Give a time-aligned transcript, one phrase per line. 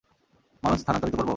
[0.63, 1.29] মানুষ স্থানান্তরিত করব?